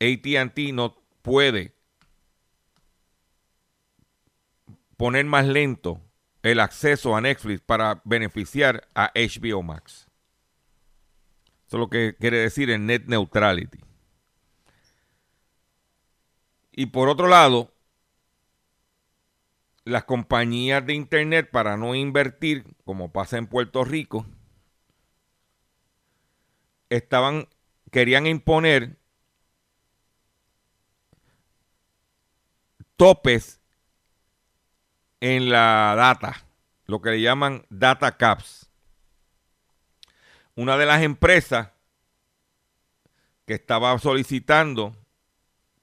[0.00, 1.74] ATT no puede
[4.96, 6.00] poner más lento
[6.42, 10.05] el acceso a Netflix para beneficiar a HBO Max.
[11.66, 13.78] Eso es lo que quiere decir el net neutrality.
[16.72, 17.72] Y por otro lado,
[19.84, 24.26] las compañías de Internet para no invertir, como pasa en Puerto Rico,
[26.90, 27.48] estaban,
[27.90, 28.96] querían imponer
[32.96, 33.60] topes
[35.20, 36.46] en la data,
[36.86, 38.65] lo que le llaman data caps.
[40.56, 41.68] Una de las empresas
[43.46, 44.96] que estaba solicitando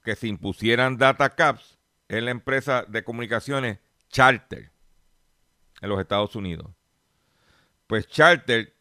[0.04, 3.78] que se impusieran data caps es la empresa de comunicaciones
[4.10, 4.72] Charter
[5.80, 6.72] en los Estados Unidos.
[7.86, 8.74] Pues Charter,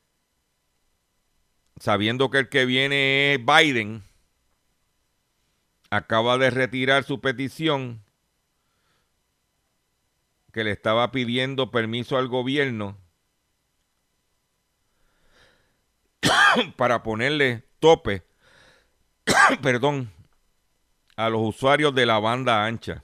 [1.78, 4.02] sabiendo que el que viene es Biden,
[5.90, 8.02] acaba de retirar su petición
[10.52, 13.01] que le estaba pidiendo permiso al gobierno
[16.76, 18.22] para ponerle tope,
[19.62, 20.12] perdón,
[21.16, 23.02] a los usuarios de la banda ancha.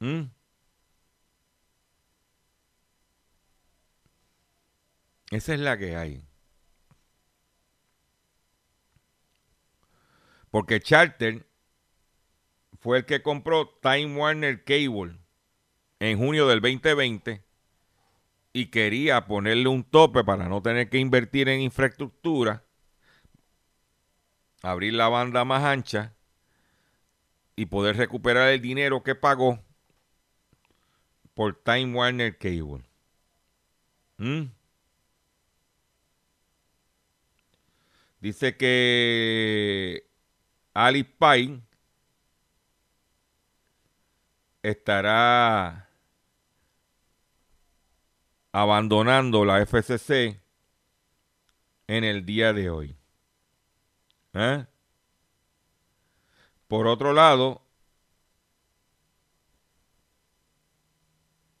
[0.00, 0.24] ¿Mm?
[5.30, 6.24] Esa es la que hay.
[10.50, 11.46] Porque Charter
[12.78, 15.18] fue el que compró Time Warner Cable
[15.98, 17.42] en junio del 2020
[18.56, 22.64] y quería ponerle un tope para no tener que invertir en infraestructura,
[24.62, 26.14] abrir la banda más ancha
[27.56, 29.58] y poder recuperar el dinero que pagó
[31.34, 32.84] por Time Warner Cable.
[34.18, 34.44] ¿Mm?
[38.20, 40.06] Dice que
[40.72, 41.60] Ali Pine
[44.62, 45.83] estará
[48.54, 50.40] abandonando la FCC
[51.88, 52.96] en el día de hoy.
[54.32, 54.64] ¿Eh?
[56.68, 57.62] Por otro lado,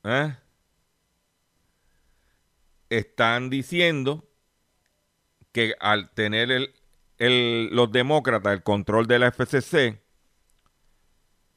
[0.04, 0.36] ¿eh?
[2.90, 4.28] están diciendo
[5.50, 6.52] que al tener
[7.18, 10.00] el, los demócratas el control de la FCC,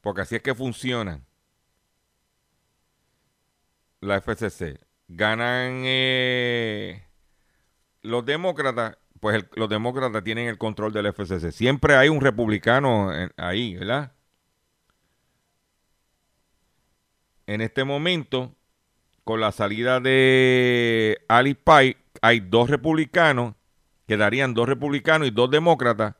[0.00, 1.24] porque así es que funcionan,
[4.00, 4.87] la FCC.
[5.08, 7.02] Ganan eh,
[8.02, 11.50] los demócratas, pues los demócratas tienen el control del FCC.
[11.50, 14.12] Siempre hay un republicano ahí, ¿verdad?
[17.46, 18.54] En este momento,
[19.24, 23.54] con la salida de Ali Pai, hay dos republicanos,
[24.06, 26.16] quedarían dos republicanos y dos demócratas,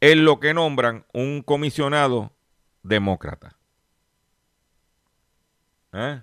[0.00, 2.32] en lo que nombran un comisionado
[2.82, 3.56] demócrata.
[5.92, 6.20] ¿Eh?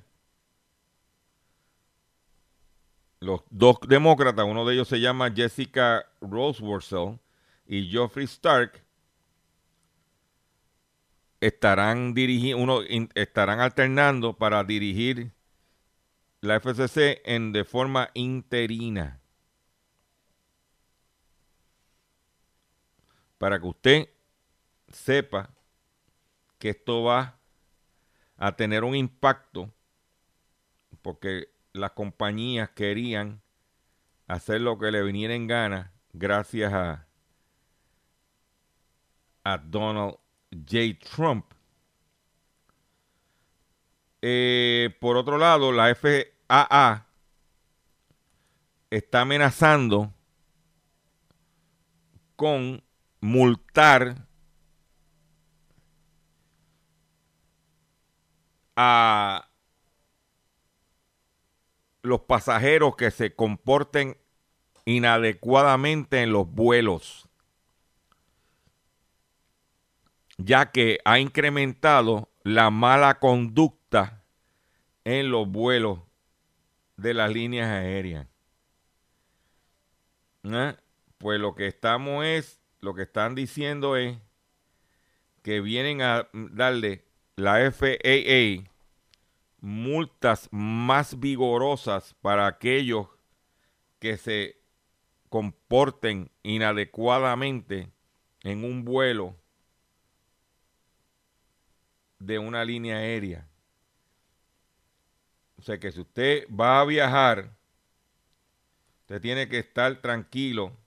[3.26, 7.20] Los dos demócratas, uno de ellos se llama Jessica Roseworcel
[7.66, 8.84] y Geoffrey Stark,
[11.42, 12.84] estarán dirigiendo,
[13.16, 15.32] estarán alternando para dirigir
[16.42, 19.20] la FCC en de forma interina.
[23.40, 24.10] Para que usted
[24.88, 25.50] sepa
[26.60, 27.40] que esto va
[28.38, 29.72] a tener un impacto,
[31.02, 33.42] porque las compañías querían
[34.28, 37.06] hacer lo que le viniera en gana gracias a,
[39.44, 40.16] a Donald
[40.52, 40.98] J.
[41.16, 41.46] Trump.
[44.22, 47.06] Eh, por otro lado, la FAA
[48.90, 50.14] está amenazando
[52.38, 52.82] con
[53.20, 54.28] multar
[58.78, 59.50] a
[62.06, 64.18] los pasajeros que se comporten
[64.86, 67.28] inadecuadamente en los vuelos,
[70.38, 74.24] ya que ha incrementado la mala conducta
[75.04, 76.00] en los vuelos
[76.98, 78.28] de las líneas aéreas.
[80.44, 80.76] ¿Eh?
[81.18, 84.18] Pues lo que estamos es, lo que están diciendo es
[85.42, 88.70] que vienen a darle la FAA
[89.66, 93.08] multas más vigorosas para aquellos
[93.98, 94.62] que se
[95.30, 97.92] comporten inadecuadamente
[98.44, 99.36] en un vuelo
[102.20, 103.50] de una línea aérea.
[105.58, 107.58] O sea que si usted va a viajar,
[109.02, 110.78] usted tiene que estar tranquilo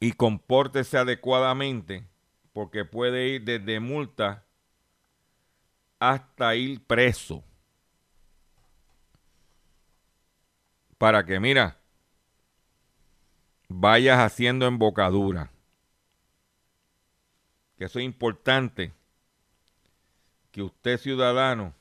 [0.00, 2.04] y compórtese adecuadamente
[2.52, 4.44] porque puede ir desde multa
[6.00, 7.44] hasta ir preso.
[10.98, 11.78] Para que, mira,
[13.68, 15.50] vayas haciendo embocadura.
[17.76, 18.92] Que eso es importante.
[20.50, 21.74] Que usted, ciudadano,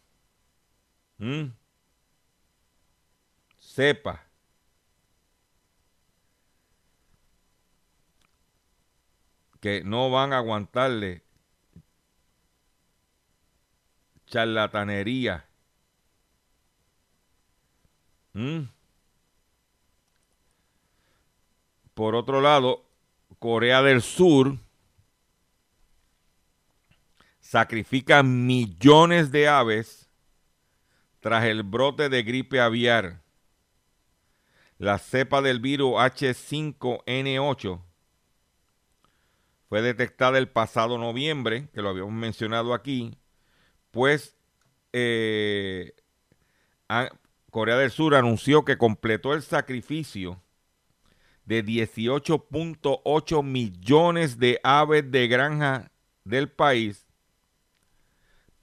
[3.57, 4.23] sepa
[9.59, 11.23] que no van a aguantarle
[14.29, 15.45] charlatanería.
[18.33, 18.61] ¿Mm?
[21.93, 22.85] Por otro lado,
[23.39, 24.57] Corea del Sur
[27.41, 30.09] sacrifica millones de aves
[31.19, 33.21] tras el brote de gripe aviar.
[34.77, 37.81] La cepa del virus H5N8
[39.67, 43.18] fue detectada el pasado noviembre, que lo habíamos mencionado aquí,
[43.91, 44.35] pues
[47.51, 50.41] Corea del Sur anunció que completó el sacrificio
[51.45, 55.91] de 18.8 millones de aves de granja
[56.23, 57.07] del país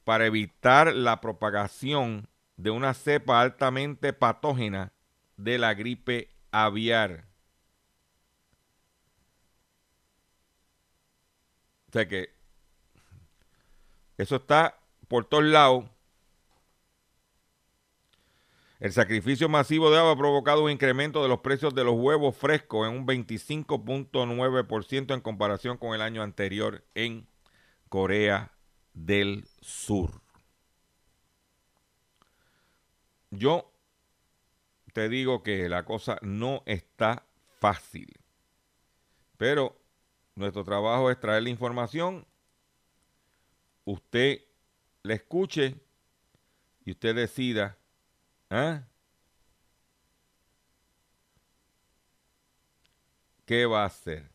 [0.05, 4.93] para evitar la propagación de una cepa altamente patógena
[5.37, 7.27] de la gripe aviar.
[11.89, 12.31] O sea que
[14.17, 14.76] eso está
[15.09, 15.85] por todos lados
[18.79, 22.37] el sacrificio masivo de agua ha provocado un incremento de los precios de los huevos
[22.37, 27.27] frescos en un 25.9% en comparación con el año anterior en
[27.89, 28.53] Corea
[28.93, 30.21] del Sur.
[33.31, 33.73] Yo
[34.93, 37.25] te digo que la cosa no está
[37.59, 38.13] fácil,
[39.39, 39.81] pero
[40.35, 42.27] nuestro trabajo es traer la información,
[43.87, 44.46] usted
[45.07, 45.81] la escuche
[46.85, 47.79] y usted decida
[48.51, 48.81] ¿Eh?
[53.45, 54.31] ¿Qué va a hacer?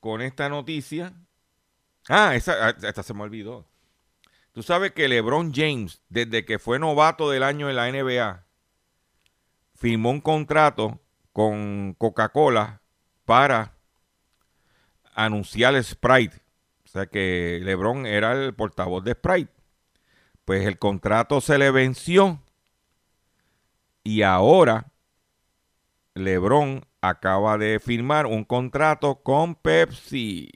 [0.00, 1.14] Con esta noticia.
[2.08, 3.66] Ah, ah, esta se me olvidó.
[4.52, 8.46] Tú sabes que LeBron James, desde que fue novato del año en la NBA,
[9.74, 11.00] firmó un contrato
[11.32, 12.82] con Coca-Cola
[13.24, 13.74] para
[15.14, 16.41] anunciar Sprite.
[16.92, 19.62] O sea que LeBron era el portavoz de Sprite
[20.44, 22.40] pues el contrato se le venció
[24.04, 24.92] y ahora
[26.14, 30.50] LeBron acaba de firmar un contrato con Pepsi.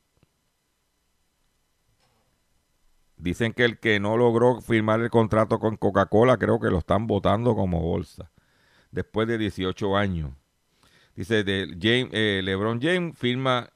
[3.17, 7.07] Dicen que el que no logró firmar el contrato con Coca-Cola creo que lo están
[7.07, 8.31] votando como bolsa
[8.91, 10.33] después de 18 años.
[11.15, 13.71] Dice de James, eh, LeBron James firma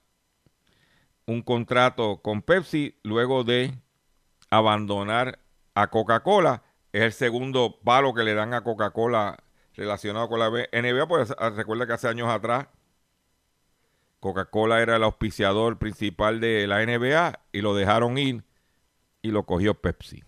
[1.31, 3.79] un contrato con Pepsi luego de
[4.51, 5.39] abandonar
[5.75, 6.65] a Coca-Cola.
[6.93, 9.39] Es el segundo palo que le dan a Coca-Cola
[9.75, 11.07] relacionado con la NBA.
[11.07, 12.67] Pues ah, recuerda que hace años atrás
[14.19, 18.43] Coca-Cola era el auspiciador principal de la NBA y lo dejaron ir
[19.23, 20.25] y lo cogió Pepsi.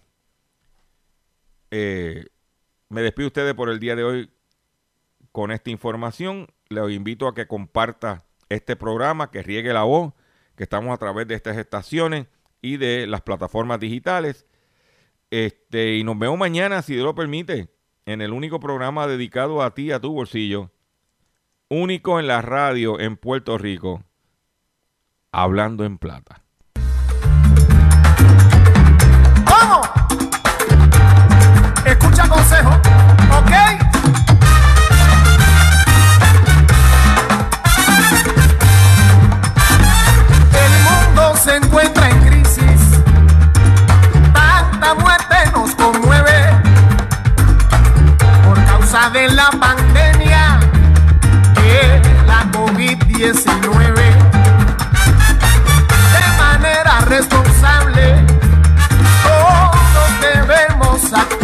[1.73, 2.27] Eh,
[2.89, 4.31] me despido ustedes por el día de hoy
[5.33, 6.47] con esta información.
[6.69, 10.13] Les invito a que comparta este programa, que riegue la voz,
[10.63, 12.29] que estamos a través de estas estaciones
[12.61, 14.47] y de las plataformas digitales.
[15.29, 17.69] Este, y nos vemos mañana, si Dios lo permite,
[18.07, 20.71] en el único programa dedicado a ti, a tu bolsillo.
[21.69, 24.05] Único en la radio en Puerto Rico.
[25.33, 26.42] Hablando en plata.
[49.13, 50.59] De la pandemia
[51.55, 53.95] que la COVID-19.
[56.15, 58.25] De manera responsable,
[59.23, 61.42] todos debemos actuar